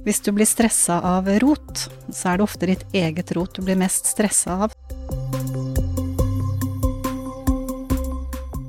[0.00, 3.76] Hvis du blir stressa av rot, så er det ofte ditt eget rot du blir
[3.76, 4.72] mest stressa av.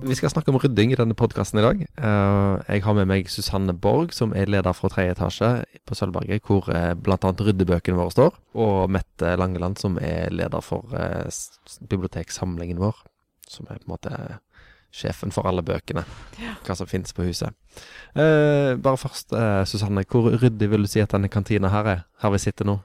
[0.02, 1.86] Vi skal snakke om rydding i denne podkasten i dag.
[1.88, 5.52] Eh, jeg har med meg Susanne Borg, som er leder for tredje etasje
[5.88, 7.16] på Sølvberget, hvor uh, bl.a.
[7.16, 8.36] ryddebøkene våre står.
[8.60, 11.32] Og Mette Langeland, som er leder for eh,
[11.88, 13.00] biblioteksamlingen vår.
[13.48, 14.18] Som er på en måte
[14.92, 16.04] sjefen for alle bøkene.
[16.42, 16.56] Ja.
[16.66, 17.56] Hva som finnes på huset.
[18.14, 20.04] Eh, bare først, eh, Susanne.
[20.04, 22.04] Hvor ryddig vil du si at denne kantina her er?
[22.22, 22.80] Her vi sitter nå?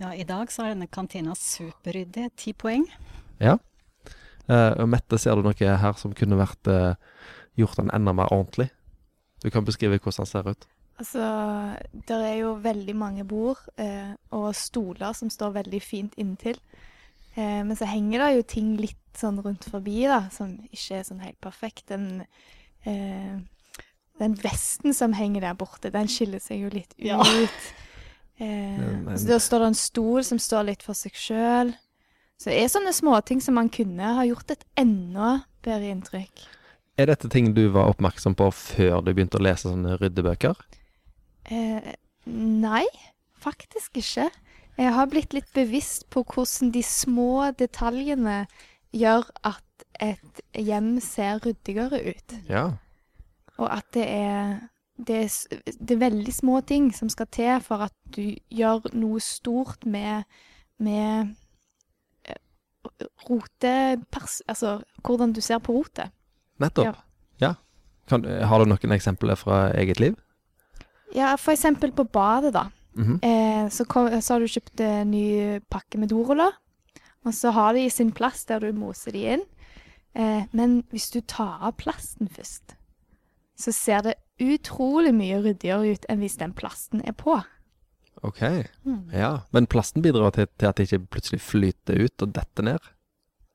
[0.00, 2.30] Ja, I dag så er denne kantina superryddig.
[2.36, 2.84] Ti poeng.
[3.40, 3.58] Ja.
[4.48, 6.94] Eh, og Mette, ser du noe her som kunne vært eh,
[7.56, 8.70] gjort den enda mer ordentlig?
[9.42, 10.66] Du kan beskrive hvordan den ser ut.
[10.96, 11.22] Altså,
[12.08, 16.56] det er jo veldig mange bord eh, og stoler som står veldig fint inntil.
[17.36, 21.04] Eh, men så henger det jo ting litt sånn rundt forbi, da, som ikke er
[21.08, 21.86] sånn helt perfekt.
[21.92, 22.24] Den,
[22.84, 23.36] eh,
[24.20, 27.04] den vesten som henger der borte, den skiller seg jo litt ut.
[27.12, 27.22] Ja.
[28.38, 31.70] Eh, Men- og så da står det en stol som står litt for seg sjøl.
[32.36, 36.42] Så det er sånne småting som man kunne ha gjort et enda bedre inntrykk.
[37.00, 40.54] Er dette ting du var oppmerksom på før du begynte å lese sånne ryddebøker?
[41.48, 41.94] Eh,
[42.26, 42.84] nei,
[43.40, 44.28] faktisk ikke.
[44.76, 48.44] Jeg har blitt litt bevisst på hvordan de små detaljene
[48.96, 52.34] gjør at et hjem ser ryddigere ut.
[52.50, 52.66] Ja.
[53.56, 54.58] Og at det er,
[55.00, 59.20] det er, det er veldig små ting som skal til for at du gjør noe
[59.24, 60.28] stort med,
[60.76, 61.32] med
[62.28, 63.74] eh, rote...
[64.48, 66.12] Altså hvordan du ser på rotet.
[66.60, 66.86] Nettopp.
[66.86, 67.06] Ja.
[68.06, 70.14] Kan, har du noen eksempler fra eget liv?
[71.14, 72.68] Ja, for eksempel på badet, da.
[72.96, 75.26] Eh, så, kom, så har du kjøpt en ny
[75.72, 76.54] pakke med doruller,
[77.26, 79.44] og så har de sin plass der du moser de inn.
[80.16, 82.76] Eh, men hvis du tar av plasten først,
[83.56, 87.38] så ser det utrolig mye ryddigere ut enn hvis den plasten er på.
[88.24, 88.42] Ok.
[88.84, 89.12] Mm.
[89.12, 89.32] Ja.
[89.52, 92.92] Men plasten bidrar til, til at det ikke plutselig flyter ut og detter ned?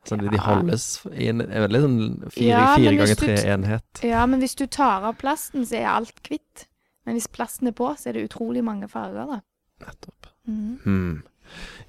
[0.05, 0.29] Så ja.
[0.33, 1.99] de holdes i en, en veldig sånn
[2.33, 4.01] fire, ja, fire ganger tre-enhet.
[4.05, 6.65] Ja, men hvis du tar av plasten, så er alt hvitt.
[7.05, 9.41] Men hvis plasten er på, så er det utrolig mange farger, da.
[9.81, 10.29] Nettopp.
[10.47, 10.77] Mm.
[10.85, 11.19] Hmm.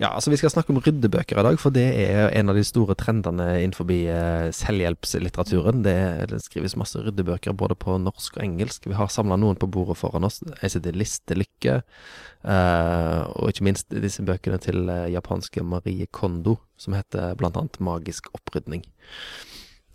[0.01, 2.65] Ja, altså vi skal snakke om ryddebøker i dag, for det er en av de
[2.67, 5.85] store trendene innenfor eh, selvhjelpslitteraturen.
[5.85, 5.95] Det,
[6.33, 8.89] det skrives masse ryddebøker både på norsk og engelsk.
[8.91, 10.41] Vi har samla noen på bordet foran oss.
[10.63, 11.79] Jeg sitter i Listelykke,
[12.43, 18.33] uh, og ikke minst disse bøkene til eh, japanske Marie Kondo, som heter annet Magisk
[18.35, 18.83] opprydning.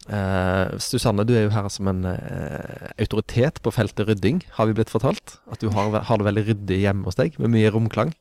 [0.07, 4.78] Eh, Susanne, du er jo her som en uh, autoritet på feltet rydding, har vi
[4.78, 5.35] blitt fortalt.
[5.51, 8.13] At du har, har det veldig ryddig hjemme hos deg, med mye romklang.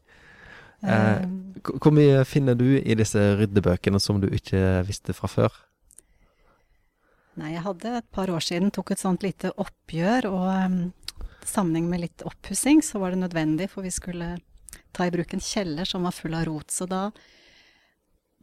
[0.82, 1.22] Uh,
[1.62, 5.54] Hvor mye finner du i disse ryddebøkene som du ikke visste fra før?
[7.36, 10.76] Nei, jeg hadde et par år siden tok et sånt lite oppgjør, og um,
[11.47, 14.34] sammenheng med litt oppussing, så var det nødvendig, for vi skulle
[14.97, 16.72] ta i bruk en kjeller som var full av rot.
[16.72, 17.10] Så da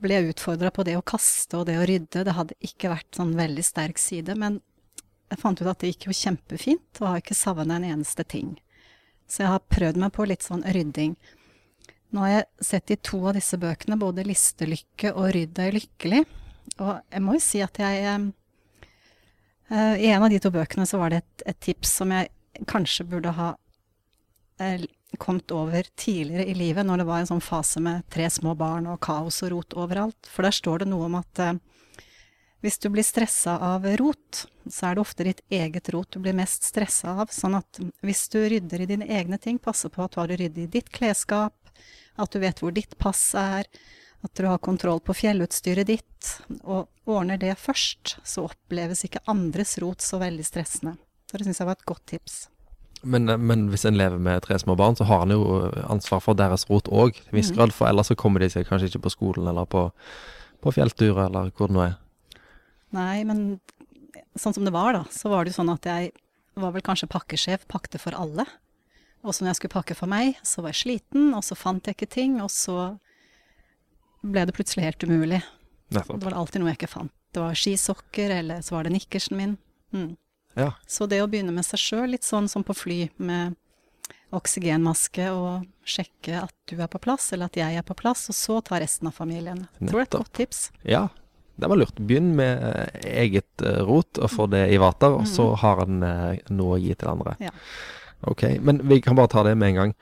[0.03, 2.25] ble jeg utfordra på det å kaste og det å rydde.
[2.28, 4.59] Det hadde ikke vært sånn veldig sterk side, men
[5.31, 8.53] jeg fant ut at det gikk jo kjempefint, og har ikke savna en eneste ting.
[9.25, 11.16] Så jeg har prøvd meg på litt sånn rydding.
[12.13, 16.25] Nå har jeg sett i to av disse bøkene, både 'Listelykke' og 'Rydd deg lykkelig'.
[16.78, 18.28] Og jeg må jo si at jeg eh,
[19.74, 22.30] eh, I en av de to bøkene så var det et, et tips som jeg
[22.69, 23.50] kanskje burde ha
[24.62, 24.86] eh,
[25.22, 28.88] kommet over tidligere i livet, når det var en sånn fase med tre små barn
[28.91, 30.29] og kaos og rot overalt.
[30.29, 31.56] For der står det noe om at eh,
[32.63, 36.35] hvis du blir stressa av rot, så er det ofte ditt eget rot du blir
[36.38, 37.34] mest stressa av.
[37.35, 40.63] Sånn at hvis du rydder i dine egne ting, passer på at du har ryddet
[40.63, 41.57] i ditt klesskap,
[42.16, 43.68] at du vet hvor ditt pass er,
[44.24, 46.31] at du har kontroll på fjellutstyret ditt,
[46.63, 50.95] og ordner det først, så oppleves ikke andres rot så veldig stressende.
[51.28, 52.45] Så det syns jeg var et godt tips.
[53.03, 55.44] Men, men hvis en lever med tre små barn, så har en jo
[55.91, 57.58] ansvar for deres rot òg, til en viss Mhm.
[57.58, 57.74] grad.
[57.74, 59.91] For ellers så kommer de seg kanskje ikke på skolen eller på,
[60.64, 61.97] på fjellturer eller hvor det nå er.
[62.94, 63.59] Nei, men
[64.38, 66.12] sånn som det var, da, så var det jo sånn at jeg
[66.56, 68.46] var vel kanskje pakkesjef, pakte for alle.
[69.24, 71.83] Og så når jeg skulle pakke for meg, så var jeg sliten, og så fant
[71.88, 72.98] jeg ikke ting, og så
[74.24, 75.42] ble det plutselig helt umulig.
[75.94, 76.19] Nettopp.
[76.19, 77.12] det var alltid noe jeg ikke fant.
[77.33, 79.57] Det var skisokker, eller så var det nikkersen min.
[79.94, 80.16] Mm.
[80.60, 80.72] Ja.
[80.88, 83.58] Så det å begynne med seg sjøl, litt sånn som på fly, med
[84.34, 88.38] oksygenmaske og sjekke at du er på plass, eller at jeg er på plass, og
[88.38, 89.68] så ta resten av familien.
[89.78, 89.90] Nettopp.
[89.90, 90.64] tror det er et godt tips.
[90.84, 91.10] ja.
[91.56, 92.00] Det var lurt.
[92.02, 96.00] Begynn med eh, eget eh, rot og få det i vater, og så har en
[96.02, 97.36] eh, noe å gi til andre.
[97.46, 97.52] Ja.
[98.26, 99.94] Ok, men vi kan bare ta det med en gang.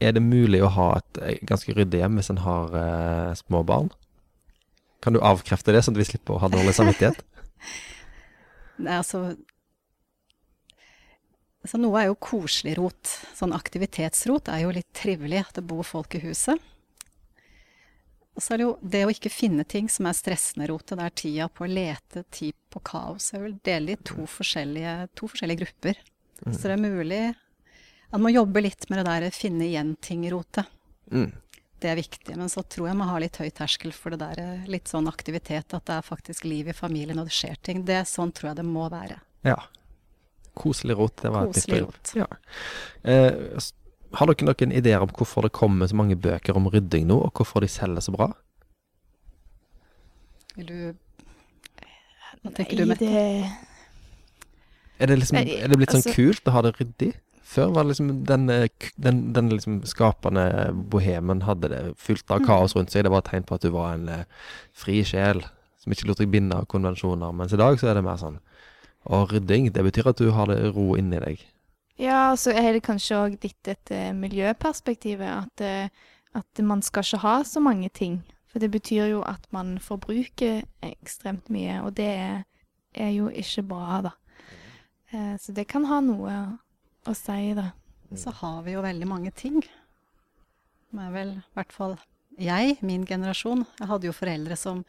[0.00, 3.92] Er det mulig å ha et ganske ryddig hjem hvis en har eh, små barn?
[5.04, 7.20] Kan du avkrefte det, sånn at vi slipper å ha dårlig samvittighet?
[8.76, 9.36] Nei, altså
[11.66, 13.12] Så noe er jo koselig rot.
[13.34, 16.60] Sånn aktivitetsrot er jo litt trivelig at det bor folk i huset.
[18.36, 20.98] Og så er det jo det å ikke finne ting som er stressende rotet.
[20.98, 23.32] Det er tida på å lete, tid på kaos.
[23.32, 26.02] Jeg vil dele det i to forskjellige, to forskjellige grupper.
[26.44, 27.22] Så det er mulig
[28.12, 30.68] at man jobber litt med det der finne igjen ting-rotet.
[31.10, 31.32] Mm.
[31.80, 32.36] Det er viktig.
[32.40, 35.08] Men så tror jeg man har litt høy terskel for det der eh, litt sånn
[35.10, 35.74] aktivitet.
[35.76, 37.84] At det er faktisk liv i familien, og det skjer ting.
[37.88, 39.18] Det, sånn tror jeg det må være.
[39.46, 39.58] Ja.
[40.56, 41.18] Koselig rot.
[41.20, 42.14] Det var Koselig rot.
[42.16, 42.28] Ja.
[43.04, 43.60] Eh,
[44.16, 47.36] har dere noen ideer om hvorfor det kommer så mange bøker om rydding nå, og
[47.36, 48.30] hvorfor de selger så bra?
[50.56, 50.78] Vil du
[52.40, 53.04] Hva tenker du, Nei, Mette?
[53.04, 57.12] det Er det, liksom, er det blitt sånn altså- kult å ha det ryddig?
[57.46, 60.46] Før var det liksom den, eh, den, den liksom skapende
[60.90, 63.04] bohemen hadde det fullt av kaos rundt seg.
[63.06, 64.24] Det var et tegn på at du var en eh,
[64.74, 65.44] fri sjel
[65.78, 67.30] som ikke lot deg binde av konvensjoner.
[67.36, 68.40] Mens i dag så er det mer sånn
[69.06, 71.44] Og rydding, det betyr at du har det ro inni deg.
[72.02, 75.46] Ja, så er det kanskje òg litt et miljøperspektivet.
[75.46, 75.88] At, eh,
[76.34, 78.24] at man skal ikke ha så mange ting.
[78.50, 82.44] For det betyr jo at man forbruker ekstremt mye, og det er,
[82.94, 84.12] er jo ikke bra, da.
[85.12, 86.58] Eh, Så det kan ha noe
[87.10, 87.70] å si, da.
[88.16, 89.58] Så har vi jo veldig mange ting.
[90.94, 91.96] Men er vel i hvert fall
[92.36, 93.64] jeg, min generasjon.
[93.80, 94.84] Jeg hadde jo foreldre som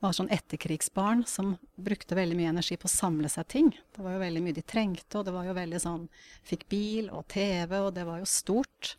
[0.00, 3.68] var sånn etterkrigsbarn, som brukte veldig mye energi på å samle seg ting.
[3.92, 6.06] Det var jo veldig mye de trengte, og det var jo veldig sånn
[6.48, 8.94] Fikk bil og TV, og det var jo stort.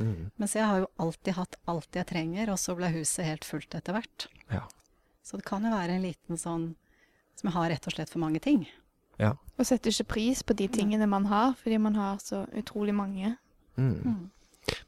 [0.00, 0.30] Mm.
[0.40, 3.76] Mens jeg har jo alltid hatt alt jeg trenger, og så ble huset helt fullt
[3.76, 4.28] etter hvert.
[4.48, 4.64] Ja.
[5.20, 6.70] Så det kan jo være en liten sånn
[7.36, 8.64] som jeg har rett og slett for mange ting.
[9.18, 9.34] Ja.
[9.58, 13.34] Og setter ikke pris på de tingene man har, fordi man har så utrolig mange.
[13.76, 13.94] Mm.
[14.04, 14.26] Mm.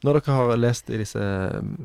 [0.04, 1.22] Når dere har lest i disse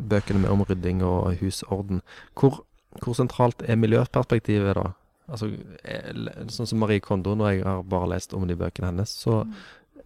[0.10, 2.04] bøkene med omrydding og husorden,
[2.38, 2.62] hvor,
[3.02, 4.92] hvor sentralt er miljøperspektivet da?
[5.26, 5.50] Altså,
[5.82, 6.12] er,
[6.54, 9.56] sånn som Marie Kondo, når jeg har bare lest om de bøkene hennes, så mm.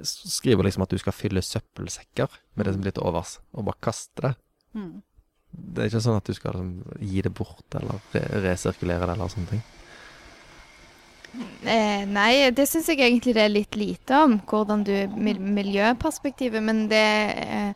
[0.07, 3.83] skriver liksom at du skal fylle søppelsekker med det som blir til overs, og bare
[3.89, 4.33] kaste det.
[4.77, 4.93] Mm.
[5.49, 9.17] Det er ikke sånn at du skal liksom, gi det bort, eller re resirkulere det,
[9.17, 9.65] eller sånne ting.
[11.65, 16.63] Eh, nei, det syns jeg egentlig det er litt lite om, hvordan du Miljøperspektivet.
[16.63, 17.03] Men det,
[17.37, 17.73] eh,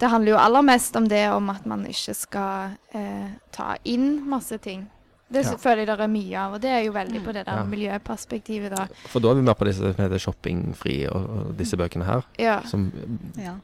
[0.00, 4.22] det handler jo aller mest om det om at man ikke skal eh, ta inn
[4.28, 4.88] masse ting.
[5.30, 5.52] Det Ja.
[5.56, 7.64] føler jeg det er mye av, og det er jo veldig på det der Ja.
[7.64, 8.86] miljøperspektivet, da.
[9.06, 12.22] For da er vi mer på disse som heter shoppingfri og, og disse bøkene her.
[12.38, 12.60] Ja.
[12.66, 12.90] Som,
[13.38, 13.54] Ja.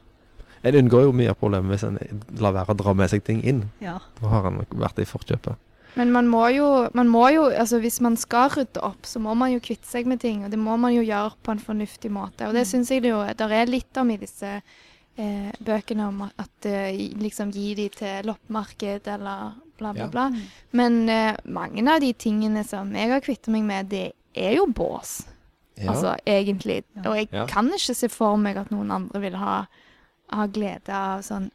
[0.63, 1.99] en unngår jo mye av problemet hvis en
[2.39, 3.69] lar være å dra med seg ting inn.
[3.81, 3.99] ja.
[4.21, 5.55] Da har en vært i forkjøpet.
[5.95, 9.33] Men man må jo, man må jo altså Hvis man skal rydde opp, så må
[9.35, 10.43] man jo kvitte seg med ting.
[10.45, 12.47] Og det må man jo gjøre på en fornuftig måte.
[12.47, 14.61] Og det syns jeg det jo der er litt om i disse
[15.17, 20.07] eh, bøkene om at, at eh, liksom gi de til loppemarked eller bla, bla, Ja.
[20.07, 20.27] bla.
[20.71, 24.67] Men eh, mange av de tingene som jeg har kvittet meg med, det er jo
[24.67, 25.23] bås.
[25.77, 25.91] Ja.
[25.93, 26.83] Altså egentlig.
[27.05, 27.45] Og jeg Ja.
[27.47, 29.65] kan ikke se for meg at noen andre vil ha,
[30.33, 31.49] ha glede av sånn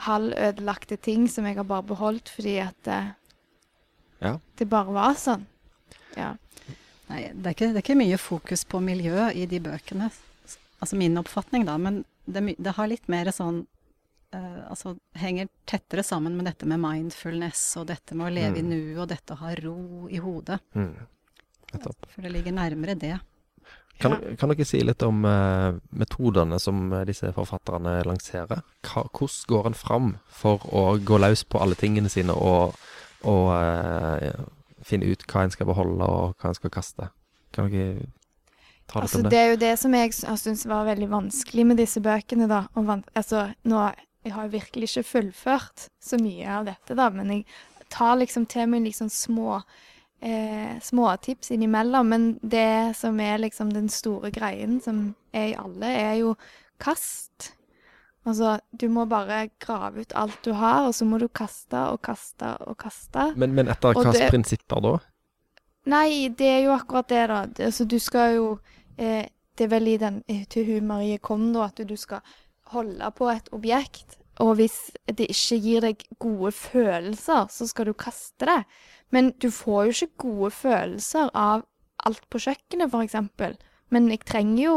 [0.00, 3.10] halvødelagte ting som jeg har bare beholdt fordi at eh,
[4.20, 4.34] Ja.
[4.58, 5.46] det bare var sånn.
[6.16, 6.34] Ja.
[7.10, 10.10] Nei, det er, ikke, det er ikke mye fokus på miljø i de bøkene.
[10.80, 11.76] Altså min oppfatning, da.
[11.80, 13.64] Men det, det har litt mer sånn
[14.34, 18.62] uh, Altså henger tettere sammen med dette med mindfulness og dette med å leve i
[18.62, 18.70] Mm.
[18.70, 20.60] nuet og dette å ha ro i hodet.
[20.74, 20.94] Mm.
[21.72, 23.18] For det ligger nærmere det.
[24.00, 28.62] Kan, kan dere si litt om eh, metodene som eh, disse forfatterne lanserer?
[28.86, 32.78] Hva, hvordan går en fram for å gå løs på alle tingene sine og,
[33.28, 34.46] og uh,
[34.86, 37.10] finne ut hva en skal beholde og hva en skal kaste?
[37.54, 38.08] Kan dere
[38.90, 39.32] ta litt Altså, om det?
[39.34, 42.64] det er jo det som jeg syns var veldig vanskelig med disse bøkene, da.
[43.14, 47.46] Altså, nå Jeg har virkelig ikke fullført så mye av dette, da, men jeg
[47.88, 49.62] tar liksom til meg liksom små
[50.20, 52.08] eh, småtips innimellom.
[52.08, 56.34] Men det som er liksom den store greien som er i alle, er jo
[56.80, 57.54] kast.
[58.28, 62.02] Altså, du må bare grave ut alt du har, og så må du kaste og
[62.04, 63.30] kaste og kaste.
[63.40, 64.94] Men, men etter hvilke prinsipper da?
[65.88, 67.40] Nei, det er jo akkurat det, da.
[67.64, 68.48] Altså, du skal jo
[68.98, 69.24] eh,
[69.56, 72.20] Det er vel i den eh, til hun Marie Kondo at du skal
[72.72, 77.92] holde på et objekt, og hvis det ikke gir deg gode følelser, så skal du
[77.92, 78.62] kaste det.
[79.12, 81.66] Men du får jo ikke gode følelser av
[82.06, 83.58] alt på kjøkkenet, eksempel.
[83.90, 84.76] Men jeg trenger jo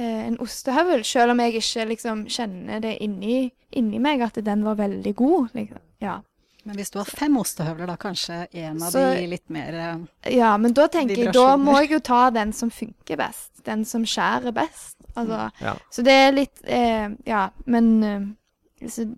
[0.00, 4.74] en ostehøvel, selv om jeg ikke liksom kjenner det inni, inni meg at den var
[4.80, 5.48] veldig god.
[5.54, 5.78] Liksom.
[6.00, 6.18] Ja.
[6.64, 10.34] Men hvis du har fem ostehøvler, da kanskje en av Så- de litt mer eh,
[10.36, 13.64] Ja, men da tenker jeg, da må jeg jo ta den som funker best.
[13.64, 14.96] Den som skjærer best.
[15.16, 15.74] Altså, Ja.
[15.90, 18.20] Så det er litt eh, Ja, men eh,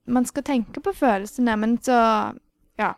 [0.07, 2.35] Man skal tenke på følelsene, men så
[2.79, 2.95] Ja.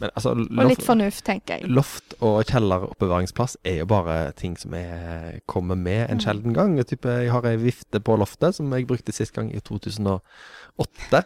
[0.00, 1.68] Men altså, Og litt fornuft, tenker jeg.
[1.70, 6.22] loft og kjelleroppbevaringsplass er jo bare ting som jeg kommer med en Mm.
[6.24, 6.76] sjelden gang.
[6.84, 11.24] Type, jeg har ei vifte på loftet som jeg brukte sist gang i 2008.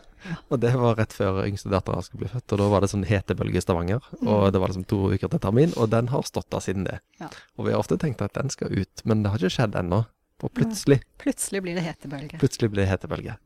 [0.50, 2.52] Og det var rett før yngste datter skulle bli født.
[2.52, 4.00] Og da var det sånn hetebølge i Stavanger.
[4.22, 4.52] Og Mm.
[4.52, 7.00] det var liksom to uker til termin, og den har stått der siden det.
[7.58, 10.06] Og vi har ofte tenkt at den skal ut, men det har ikke skjedd ennå.
[10.42, 12.38] Og plutselig, Plutselig blir det hetebølge.
[12.40, 13.36] plutselig blir det hetebølge.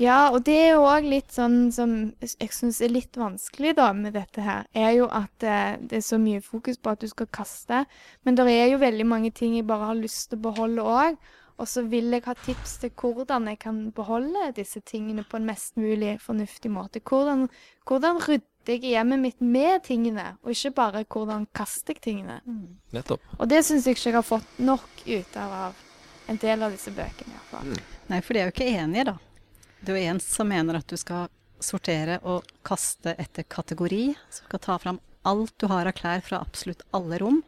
[0.00, 3.92] Ja, og det er jo òg litt sånn som jeg syns er litt vanskelig da
[3.94, 7.08] med dette her, er jo at eh, det er så mye fokus på at du
[7.10, 7.84] skal kaste.
[8.26, 11.18] Men det er jo veldig mange ting jeg bare har lyst til å beholde òg.
[11.54, 15.46] Og så vil jeg ha tips til hvordan jeg kan beholde disse tingene på en
[15.46, 16.98] mest mulig fornuftig måte.
[16.98, 17.46] Hvordan,
[17.86, 22.40] hvordan rydder jeg hjemmet mitt med tingene, og ikke bare hvordan kaster jeg tingene.
[22.42, 22.80] Mm.
[22.96, 23.22] Nettopp.
[23.38, 25.84] Og det syns jeg ikke jeg har fått nok ut av av
[26.32, 27.30] en del av disse bøkene.
[27.30, 27.78] i hvert fall.
[28.10, 29.16] Nei, for de er jo ikke enige, da.
[29.84, 31.28] Det er jo en som mener at du skal
[31.64, 34.14] sortere og kaste etter kategori.
[34.30, 37.42] Så du skal ta fram alt du har av klær fra absolutt alle rom.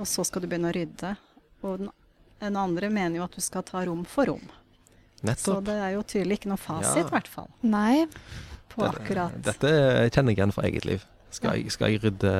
[0.00, 1.14] Og så skal du begynne å rydde.
[1.62, 1.92] Og den,
[2.40, 4.44] den andre mener jo at du skal ta rom for rom.
[5.22, 5.44] Nettopp.
[5.44, 7.06] Så det er jo tydelig ikke noe fasit, Ja.
[7.06, 8.06] i hvert fall, Nei.
[8.72, 9.68] på akkurat Dette
[10.10, 11.04] kjenner jeg igjen fra eget liv.
[11.30, 12.32] Skal, jeg, skal jeg rydde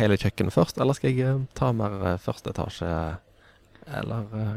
[0.00, 2.90] hele kjøkkenet først, eller skal jeg eh, ta mer eh, første etasje?
[4.00, 4.56] Eller eh,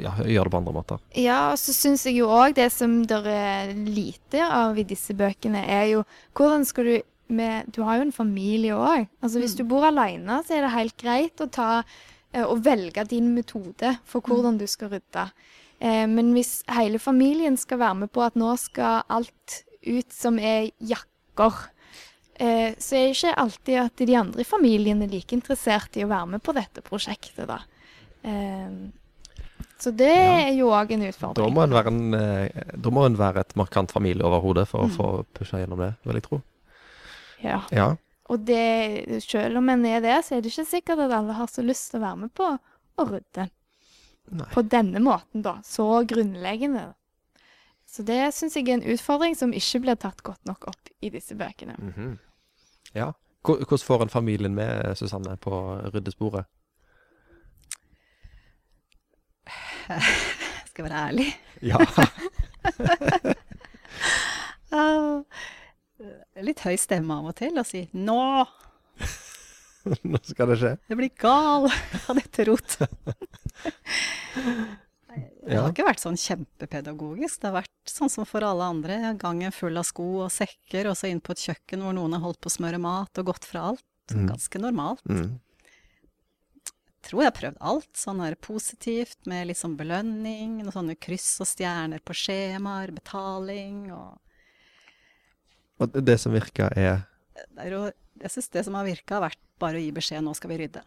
[0.00, 1.00] ja, gjøre det på andre måter?
[1.18, 5.14] Ja, og så syns jeg jo òg det som det er lite av i disse
[5.18, 6.04] bøkene, er jo
[6.34, 6.96] hvordan skal du
[7.28, 9.08] med Du har jo en familie òg.
[9.20, 9.58] Altså hvis Mm.
[9.58, 11.82] du bor alene, så er det helt greit å ta
[12.34, 15.30] og velge din metode for hvordan du skal rydde.
[15.80, 20.38] Eh, men hvis hele familien skal være med på at nå skal alt ut som
[20.38, 21.52] er jakker,
[22.38, 26.04] eh, så er det ikke alltid at de andre i familien er like interessert i
[26.04, 27.58] å være med på dette prosjektet, da.
[29.78, 30.48] Så det Ja.
[30.48, 31.52] er jo òg en Da utfordring.
[31.54, 32.48] må en være, en, eh,
[32.80, 34.96] da må en være et markant familieoverhode for å Mm.
[34.96, 36.42] få pusha gjennom det, vil jeg tro.
[37.42, 37.62] Ja.
[37.70, 37.96] Ja.
[38.30, 41.46] Og det, selv om en er det, så er det ikke sikkert at alle har
[41.46, 42.58] så lyst til å være med på
[42.98, 43.50] å rydde.
[44.32, 44.46] Nei.
[44.46, 45.58] På denne måten, da.
[45.62, 46.94] Så grunnleggende.
[47.86, 51.08] Så det syns jeg er en utfordring som ikke blir tatt godt nok opp i
[51.10, 51.76] disse bøkene.
[51.78, 52.18] Mhm.
[52.94, 53.12] Ja.
[53.44, 56.46] Hvordan får en familien med Susanne på ryddesporet?
[60.68, 61.28] Skal jeg være ærlig.
[61.62, 61.80] Ja.
[64.74, 65.22] Ah,
[66.42, 68.16] litt høy stemme av og til og si 'nå,
[70.10, 70.72] Nå skal det skje.
[70.90, 72.74] det blir gal av dette rot'.
[75.46, 77.38] Det har ikke vært sånn kjempepedagogisk.
[77.40, 78.98] Det har vært sånn som for alle andre.
[79.16, 82.24] Gangen full av sko og sekker, og så inn på et kjøkken hvor noen har
[82.26, 83.86] holdt på å smøre mat og gått fra alt.
[84.10, 84.26] Mm.
[84.34, 85.06] Ganske normalt.
[85.06, 85.38] Mm.
[87.08, 87.90] Tror jeg har prøvd alt.
[87.98, 93.90] Sånn her positivt med litt sånn belønning, noen sånne kryss og stjerner på skjemaer, betaling
[93.94, 94.18] og
[95.78, 97.02] Og det som virker, er
[97.36, 97.82] det er jo,
[98.22, 100.56] Jeg syns det som har virka, har vært bare å gi beskjed 'nå skal vi
[100.62, 100.82] rydde'.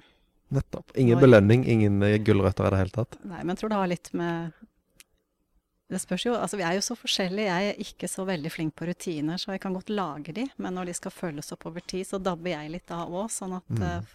[0.52, 3.20] nettopp ingen belønning, ingen eh, gulrøtter i det hele tatt.
[3.24, 4.52] Nei, men jeg tror det har litt med
[5.90, 7.46] Det spørs jo Altså, vi er jo så forskjellige.
[7.50, 10.74] Jeg er ikke så veldig flink på rutiner, så jeg kan godt lage de, men
[10.74, 13.70] når de skal følges opp over tid, så dabber jeg litt av òg, sånn at
[13.70, 14.06] Mm.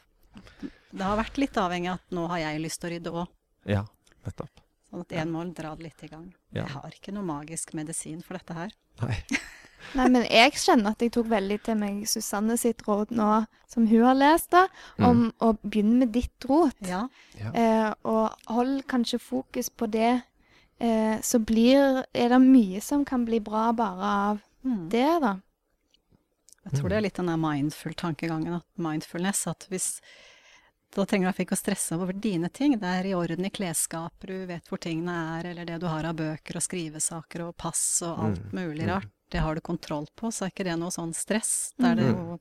[0.95, 3.33] Det har vært litt avhengig av at nå har jeg lyst til å rydde òg.
[3.67, 3.83] Ja,
[4.27, 4.61] nettopp.
[4.91, 6.29] Sånn at én må dra det litt i gang.
[6.55, 6.63] Ja.
[6.69, 8.71] Jeg har ikke noe magisk medisin for dette her.
[9.03, 9.17] Nei.
[9.99, 13.27] Nei, men jeg kjenner at jeg tok veldig til meg Susanne sitt råd nå,
[13.69, 14.63] som hun har lest, da,
[14.97, 15.05] Mm.
[15.09, 16.79] om å begynne med ditt rot.
[16.87, 17.03] Ja.
[17.37, 17.51] Ja.
[17.53, 20.23] Eh, og hold kanskje fokus på det.
[20.81, 24.89] Eh, så blir Er det mye som kan bli bra bare av Mm.
[24.89, 25.35] det, da.
[26.65, 30.01] Jeg tror det er litt den der mindful-tankegangen, at mindfulness, at hvis
[30.95, 32.77] da trenger du ikke å stresse over dine ting.
[32.79, 36.07] Det er i orden i klesskapet, du vet hvor tingene er, eller det du har
[36.07, 38.91] av bøker og skrivesaker og pass og alt Mm, mulig mm.
[38.93, 39.11] rart.
[39.31, 41.73] Det har du kontroll på, så er ikke det noe sånn stress.
[41.79, 42.15] Da er det Mm.
[42.15, 42.39] jo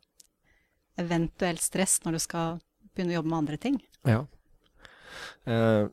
[1.02, 2.60] eventuelt stress når du skal
[2.94, 3.82] begynne å jobbe med andre ting.
[4.06, 4.26] Ja.
[5.46, 5.88] Eh,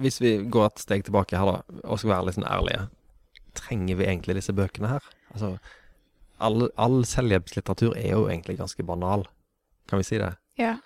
[0.00, 2.88] hvis vi går et steg tilbake her, da, og skal være litt sånn ærlige,
[3.54, 5.04] trenger vi egentlig disse bøkene her?
[5.34, 5.58] Altså,
[6.40, 9.26] all, all selvhjelpslitteratur er jo egentlig ganske banal,
[9.86, 10.32] kan vi si det?
[10.58, 10.78] Ja.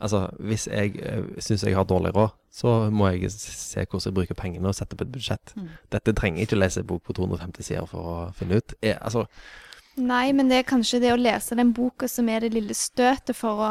[0.00, 4.14] Altså, hvis jeg uh, syns jeg har dårlig råd, så må jeg se hvordan jeg
[4.14, 5.52] bruker pengene og sette på et budsjett.
[5.56, 5.68] Mm.
[5.92, 8.74] Dette trenger jeg ikke lese en bok på 250 sider for å finne ut.
[8.82, 9.26] Jeg, altså,
[9.96, 13.32] Nei, men det er kanskje det å lese den boka som er det lille støtet
[13.36, 13.70] for å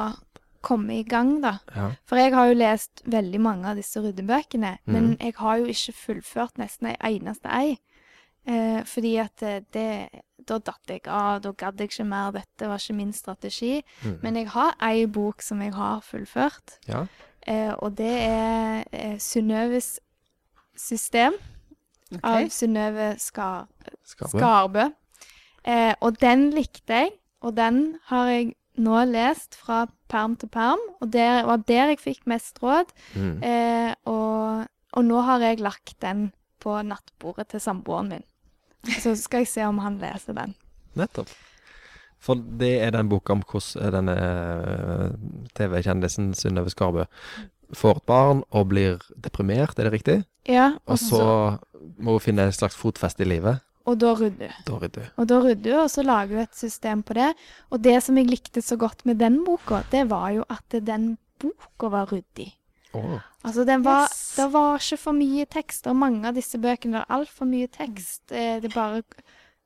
[0.65, 1.59] komme i gang, da.
[1.75, 1.91] ja.
[2.09, 5.17] For jeg har jo lest veldig mange av disse ryddebøkene, men Mhm.
[5.21, 7.77] jeg har jo ikke fullført nesten ei eneste ei.
[8.47, 10.09] Eh, fordi at eh, det
[10.45, 12.33] Da datt jeg av, da gadd jeg ikke mer.
[12.35, 13.79] Dette var ikke min strategi.
[14.03, 14.17] Mm.
[14.23, 17.05] Men jeg har ei bok som jeg har fullført, ja.
[17.47, 19.95] eh, og det er eh, Synnøves
[20.75, 21.37] system
[22.11, 22.45] okay.
[22.45, 23.65] av Synnøve Skar
[24.05, 24.37] Skarbø.
[24.37, 24.85] Skarbø.
[25.65, 30.81] Eh, og den likte jeg, og den har jeg nå lest fra perm til perm,
[31.01, 32.91] og det var der jeg fikk mest råd.
[33.15, 33.37] Mm.
[33.43, 36.29] Eh, og, og nå har jeg lagt den
[36.61, 38.25] på nattbordet til samboeren min.
[39.03, 40.55] Så skal jeg se om han leser den.
[40.95, 41.29] Nettopp.
[42.25, 45.11] For det er den boka om hvordan denne eh,
[45.57, 47.05] TV-kjendisen Synnøve Skarbø
[47.75, 50.17] får et barn og blir deprimert, er det riktig?
[50.49, 51.57] Ja, Og så
[51.97, 53.61] må hun finne et slags fotfeste i livet.
[53.85, 53.97] og.
[53.99, 55.11] Da rydder hun.
[55.17, 57.33] Og da rydder hun, og så lager hun et system på det.
[57.69, 61.17] Og det som jeg likte så godt med den boka, det var jo at den
[61.41, 62.53] boka var ryddig.
[62.95, 63.19] Åh.
[63.45, 64.35] Altså, den var, Yes.
[64.37, 68.31] det var ikke for mye tekst, og mange av disse bøkene har altfor mye tekst.
[68.31, 69.03] Eh, Det er bare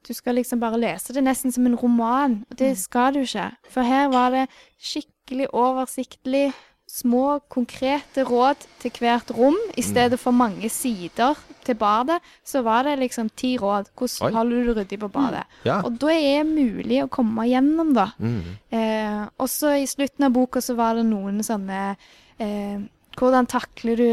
[0.07, 3.51] Du skal liksom bare lese det nesten som en roman, og det skal du ikke.
[3.69, 4.45] For her var det
[4.79, 6.53] skikkelig oversiktlig,
[6.87, 9.57] små, konkrete råd til hvert rom.
[9.77, 13.91] I stedet for mange sider til badet, så var det liksom ti råd.
[13.95, 15.43] Hvordan holder du det ryddig på badet?
[15.65, 15.81] Ja.
[15.83, 18.07] Og da er det mulig å komme gjennom, da.
[18.17, 18.41] Mm.
[18.71, 21.95] Eh, også i slutten av boka så var det noen sånne
[22.39, 22.79] eh,
[23.19, 24.11] Hvordan takler du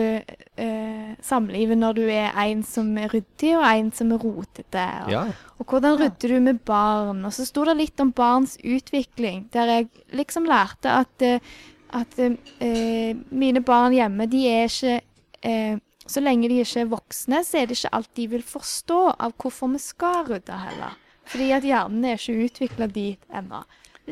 [0.59, 4.87] eh, samlivet når du er en som er ryddig, og en som er rotete?
[5.05, 5.23] Og, ja.
[5.61, 7.23] og hvordan rydder du med barn?
[7.29, 11.55] Og så sto det litt om barns utvikling, der jeg liksom lærte at, eh,
[11.95, 15.01] at eh, mine barn hjemme, de er ikke
[15.43, 18.99] eh, Så lenge de ikke er voksne, så er det ikke alt de vil forstå
[19.19, 20.93] av hvorfor vi skal rydde heller.
[21.27, 23.65] Fordi at hjernen er ikke utvikla dit ennå.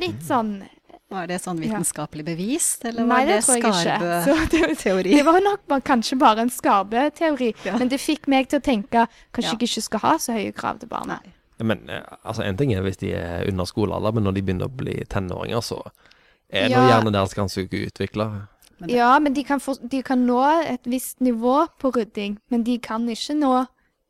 [0.03, 0.57] Litt sånn
[1.13, 3.45] Var det sånn vitenskapelig bevist, eller Nei, var det det.
[3.45, 5.11] Skarbø-teori?
[5.13, 7.77] Det, det var nok bare, kanskje bare en skarbeteori, Ja.
[7.79, 9.59] men det fikk meg til å tenke kanskje Ja.
[9.59, 11.21] jeg ikke skal ha så høye krav til barna.
[11.23, 11.35] Nei.
[11.65, 14.67] Men eh, altså, en ting er hvis de er under skolealder, men når de begynner
[14.67, 15.83] å bli tenåringer, så
[16.51, 16.89] er det Ja.
[16.89, 18.49] gjerne deres ganske utvikla.
[18.91, 22.79] Ja, men de kan, for, de kan nå et visst nivå på rydding, men de
[22.79, 23.67] kan ikke nå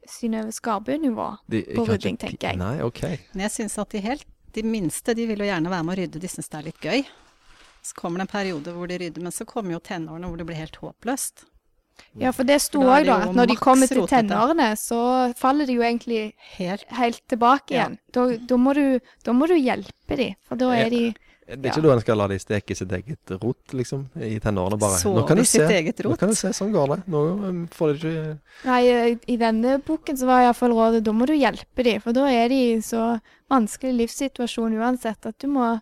[0.09, 1.27] Synnøve Skarbø-nivå.
[1.77, 2.57] På rydding, tenker jeg.
[2.61, 3.01] Nei, OK.
[3.33, 5.99] Men jeg syns at de helt de minste de vil jo gjerne være med å
[6.03, 7.03] rydde, de syns det er litt gøy.
[7.85, 10.47] Så kommer det en periode hvor de rydder, men så kommer jo tenårene hvor det
[10.49, 11.45] blir helt håpløst.
[12.19, 14.99] Ja, for det sto òg, da, at når de kommer til tenårene, så
[15.39, 17.85] faller de jo egentlig Helt helt tilbake Ja.
[17.85, 17.99] igjen.
[18.15, 21.03] Da, da, må du, da må du hjelpe dem, for da er de
[21.45, 24.79] Det er ikke da en skal la de steke sitt eget rot, liksom, i tenårene,
[24.81, 24.97] bare.
[25.03, 26.99] Sove Nå kan i sitt se, eget Nå kan du se, sånn går det.
[27.13, 28.81] Nå um, får de ikke Nei,
[29.29, 32.49] i denne boken så var iallfall rådet da må du hjelpe dem, for da er
[32.53, 33.19] de i så
[33.53, 35.75] vanskelig livssituasjon uansett at du må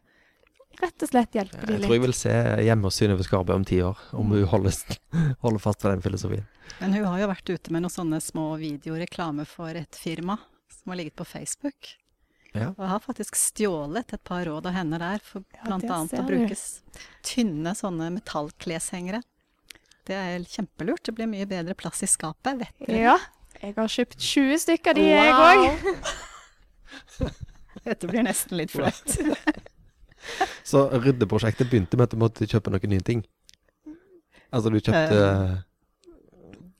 [0.83, 1.87] rett og slett hjelpe dem Jeg litt.
[1.87, 4.99] tror jeg vil se hjemme hos Synnøve Skarbø om ti år, om hun holder,
[5.47, 6.47] holder fast ved den filosofien.
[6.81, 10.41] Men hun har jo vært ute med noen sånne små videoreklame for et firma
[10.73, 11.93] som har ligget på Facebook.
[12.53, 12.71] Ja.
[12.75, 16.25] Og jeg har faktisk stjålet et par råd av henne der, for Ja, annet å
[16.29, 16.83] brukes
[17.25, 19.23] tynne sånne metallkleshengere.
[20.09, 21.05] Det er kjempelurt.
[21.07, 22.59] Det blir mye bedre plass i skapet.
[22.61, 23.17] Vet dere Ja.
[23.63, 25.61] Jeg har kjøpt 20 stykker de de, jeg òg.
[27.87, 29.13] Dette blir nesten litt flaut.
[30.71, 33.23] Så ryddeprosjektet begynte med at du måtte kjøpe noen nye ting.
[34.53, 35.21] Altså, du kjøpte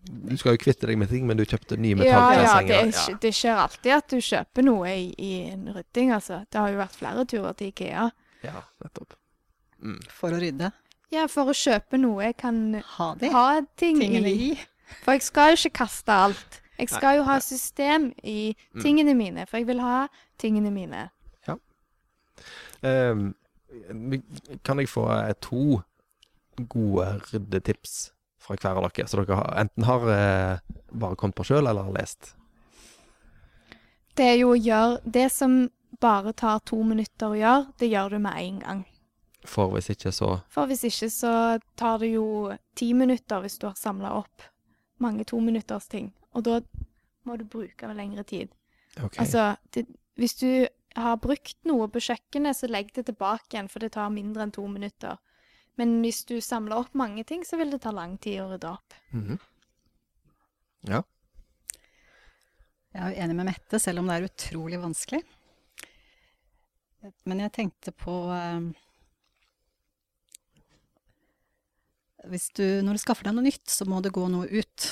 [0.03, 3.19] Du skal jo kvitte deg med ting, men du kjøpte nye Ja, ja, det, er
[3.23, 6.41] det skjer alltid at du kjøper noe i, i en rydding, altså.
[6.51, 8.09] Det har jo vært flere turer til Ikea.
[8.43, 9.15] ja, nettopp.
[9.83, 10.01] Mm.
[10.11, 10.73] For å rydde.
[11.13, 12.59] Ja, for å kjøpe noe jeg kan
[12.97, 14.51] Ha ha ting tingene i.
[14.53, 14.59] i.
[15.05, 16.61] For jeg skal jo ikke kaste alt.
[16.79, 18.83] Jeg skal jo ha system i Mm.
[18.83, 20.07] tingene mine, for jeg vil ha
[20.39, 21.11] tingene mine.
[22.83, 23.35] Ehm,
[24.65, 25.07] kan jeg få
[25.41, 25.81] to
[26.69, 28.12] gode ryddetips
[28.43, 31.89] fra hver av dere, så dere har, enten har eh, bare kommet på sjøl, eller
[31.89, 32.35] har lest?
[34.13, 35.63] Det er jo å gjøre Det som
[36.03, 38.81] bare tar to minutter å gjøre, det gjør du med en gang.
[39.49, 41.35] For hvis ikke, så For hvis ikke så
[41.79, 42.27] tar det jo
[42.79, 44.51] ti minutter hvis du har samla opp
[45.03, 46.13] mange tominutters ting.
[46.35, 46.61] Og da
[47.27, 48.53] må du bruke lengre tid.
[49.03, 49.19] OK.
[49.19, 49.87] Altså, det,
[50.21, 54.13] hvis du har brukt noe på kjøkkenet, så legg det tilbake igjen, for det tar
[54.15, 55.19] mindre enn to minutter.
[55.81, 58.73] Men hvis du samler opp mange ting, så vil det ta lang tid å rydde
[58.75, 58.97] opp.
[60.91, 61.03] Ja.
[62.93, 65.23] Jeg er jo enig med Mette, selv om det er utrolig vanskelig.
[67.27, 68.67] Men jeg tenkte på eh,
[72.31, 74.91] Hvis du, når du skaffer deg noe nytt, så må det gå noe ut.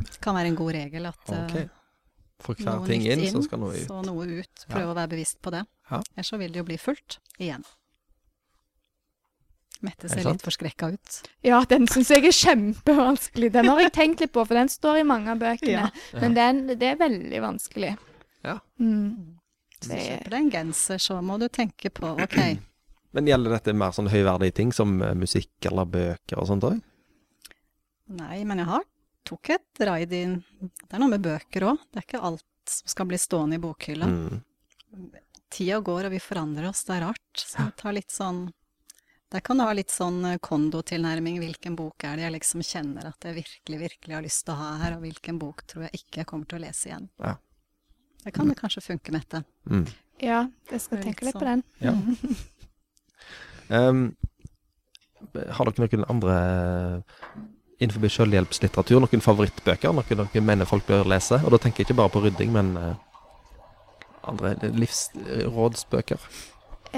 [0.00, 1.76] Det kan være en god regel at eh, OK.
[2.40, 3.86] For hver noe ting nytt inn, så skal noe ut.
[3.86, 4.66] Så noe ut.
[4.68, 5.62] Prøve å være bevisst på det.
[5.90, 6.02] Ja.
[6.16, 7.64] Ellers så vil det jo bli fullt igjen.
[9.80, 11.18] Mette Er ser litt forskrekka ut.
[11.46, 13.48] Ja, den syns jeg er kjempevanskelig.
[13.54, 15.86] Den har jeg tenkt litt på, for den står i mange av bøkene.
[15.88, 16.20] Ja.
[16.20, 17.94] Men den, det er veldig vanskelig.
[18.44, 18.58] Ja.
[18.80, 19.40] Mm.
[19.78, 22.36] Hvis du kjøper deg en genser, så må du tenke på OK,
[23.16, 26.78] Men gjelder dette mer sånn høyverdige ting som eh, musikk eller bøker og sånt òg?
[28.10, 28.84] nei, men jeg har
[29.22, 31.82] tok et raid inn Det er noe med bøker òg.
[31.90, 34.06] Det er ikke alt som skal bli stående i bokhylla.
[34.06, 34.40] Mm.
[35.50, 36.84] tida går, og vi forandrer oss.
[36.86, 37.30] Det er rart.
[37.34, 38.44] Så det tar litt sånn
[39.30, 41.38] Der kan du ha litt sånn eh, kondotilnærming.
[41.42, 44.58] Hvilken bok er det jeg liksom kjenner at jeg virkelig, virkelig har lyst til å
[44.58, 47.06] ha her, og hvilken bok tror jeg ikke jeg kommer til å lese igjen.
[47.22, 47.36] Ja.
[48.24, 49.44] Det kan det kanskje funke, Mette.
[49.70, 49.86] Mm.
[50.20, 51.66] Ja, jeg skal tenke litt litt på den.
[51.82, 51.96] Ja.
[53.70, 54.16] Um,
[55.54, 56.36] har dere noen andre
[57.78, 59.92] innenfor selvhjelpslitteratur, noen favorittbøker?
[59.94, 61.38] Noen dere mener folk bør lese?
[61.44, 62.96] Og da tenker jeg ikke bare på rydding, men eh,
[64.26, 66.26] andre livsrådsbøker.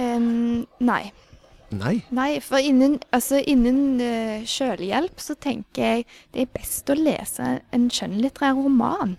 [0.00, 1.02] Um, nei.
[1.72, 2.02] Nei.
[2.12, 7.58] Nei, for innen, altså innen uh, selvhjelp så tenker jeg det er best å lese
[7.72, 9.16] en skjønnlitterær roman.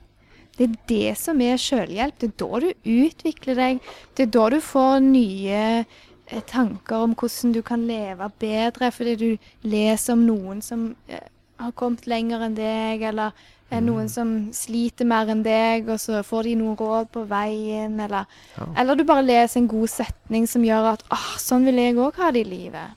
[0.57, 2.19] Det er det som er selvhjelp.
[2.21, 2.69] Det er da du
[3.07, 3.93] utvikler deg.
[4.13, 9.15] Det er da du får nye uh, tanker om hvordan du kan leve bedre, fordi
[9.17, 9.29] du
[9.65, 11.25] leser om noen som uh,
[11.63, 16.21] har kommet lenger enn deg, eller er noen som sliter mer enn deg, og så
[16.23, 18.25] får de noen råd på veien, eller
[18.57, 18.67] Ja.
[18.77, 22.15] Eller du bare leser en god setning som gjør at ah, sånn vil jeg òg
[22.15, 22.89] ha det i livet.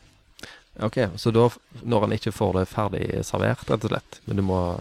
[0.82, 1.48] Ok, så da,
[1.84, 4.80] når han ikke får det ferdig servert, rett og slett, men du må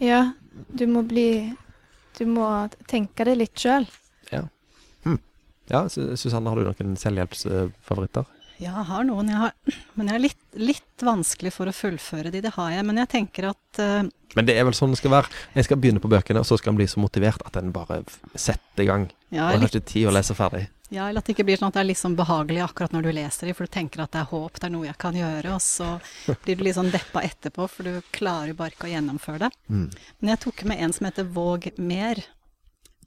[0.00, 0.32] Ja,
[0.74, 1.54] du må bli
[2.18, 3.86] Du må tenke det litt sjøl.
[5.70, 8.24] Ja, Su- Susanne, har du noen selvhjelpsfavoritter?
[8.58, 9.28] Ja, jeg har noen.
[9.30, 9.52] Jeg har,
[9.98, 12.86] men jeg er litt, litt vanskelig for å fullføre de, det har jeg.
[12.88, 15.30] Men jeg tenker at uh, Men det er vel sånn det skal være.
[15.54, 18.02] En skal begynne på bøkene, og så skal en bli så motivert at en bare
[18.34, 19.06] setter i gang.
[19.30, 20.66] ja, Og har ikke tid å lese ferdig.
[20.90, 23.06] ja, eller at det ikke blir sånn at det er litt sånn behagelig akkurat når
[23.06, 25.18] du leser de, for du tenker at det er håp, det er noe jeg kan
[25.18, 25.88] gjøre, og så
[26.46, 29.50] blir du litt sånn deppa etterpå, for du klarer bare ikke å gjennomføre det.
[29.68, 29.88] Mm.
[30.18, 32.24] Men jeg tok med en som heter Våg mer.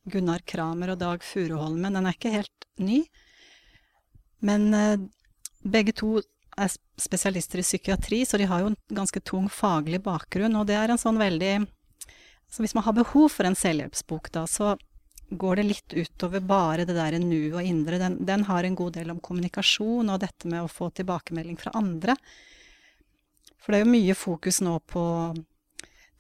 [0.10, 1.94] Gunnar Kramer og Dag Furuholmen.
[1.98, 3.04] Den er ikke helt ny.
[4.42, 4.96] Men eh,
[5.64, 6.20] begge to
[6.58, 10.56] er spesialister i psykiatri, så de har jo en ganske tung faglig bakgrunn.
[10.60, 11.68] Og det er en sånn veldig
[12.52, 14.74] Så hvis man har behov for en selvhjelpsbok, da, så
[15.32, 17.96] går det litt utover bare det der nu og indre.
[18.02, 21.72] Den, den har en god del om kommunikasjon og dette med å få tilbakemelding fra
[21.80, 22.18] andre.
[23.56, 25.06] For det er jo mye fokus nå på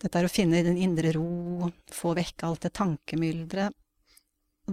[0.02, 3.76] dette er å finne den indre ro, få vekk alt det tankemylderet.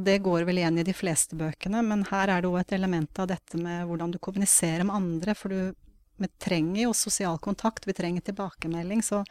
[0.05, 3.19] Det går vel igjen i de fleste bøkene, men her er det òg et element
[3.19, 5.75] av dette med hvordan du kommuniserer med andre, for du
[6.19, 9.23] vi trenger jo sosial kontakt, vi trenger tilbakemelding, så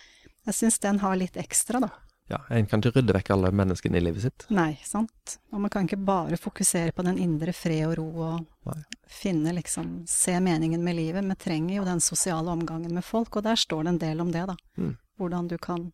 [0.48, 1.90] jeg syns den har litt ekstra, da.
[2.28, 4.46] Ja, En kan ikke rydde vekk alle menneskene i livet sitt.
[4.52, 5.38] Nei, sant.
[5.56, 8.82] Og man kan ikke bare fokusere på den indre fred og ro og Nei.
[9.08, 11.24] finne liksom Se meningen med livet.
[11.24, 14.32] Vi trenger jo den sosiale omgangen med folk, og der står det en del om
[14.32, 14.58] det, da.
[14.76, 14.98] Mm.
[15.18, 15.92] Hvordan du kan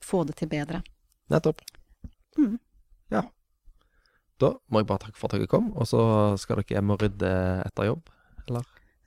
[0.00, 0.82] få det til bedre.
[1.28, 1.60] Nettopp.
[2.38, 2.58] Mm.
[3.12, 3.22] Ja.
[4.42, 6.00] Da må jeg bare takke for at dere kom, og så
[6.40, 7.30] skal dere hjem og rydde
[7.64, 8.10] etter jobb,
[8.46, 8.66] eller?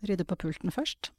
[0.09, 1.11] Rydde på pulten først.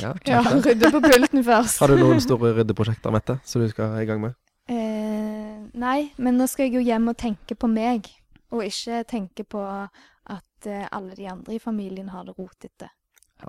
[0.00, 1.78] Ja, Ja, rydde på pulten først.
[1.82, 4.34] Har du noen store ryddeprosjekter, Mette, som du skal i gang med?
[4.72, 8.08] Eh, nei, men nå skal jeg jo hjem og tenke på meg,
[8.50, 12.90] og ikke tenke på at eh, alle de andre i familien har det rotete.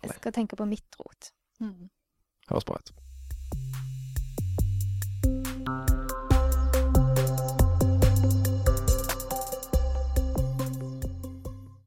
[0.03, 1.31] Jeg skal tenke på mitt rot.
[1.63, 1.87] Mm.
[2.51, 2.93] Høres bra ut.